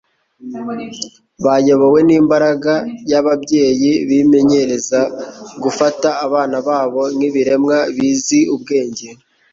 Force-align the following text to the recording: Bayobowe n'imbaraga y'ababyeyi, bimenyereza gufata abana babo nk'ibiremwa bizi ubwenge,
Bayobowe 1.45 1.99
n'imbaraga 2.07 2.73
y'ababyeyi, 3.11 3.91
bimenyereza 4.09 4.99
gufata 5.63 6.09
abana 6.25 6.57
babo 6.67 7.01
nk'ibiremwa 7.15 7.77
bizi 7.95 8.39
ubwenge, 8.55 9.07